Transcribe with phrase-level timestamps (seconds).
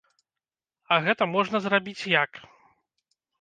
[0.95, 2.31] А гэта можна зрабіць як?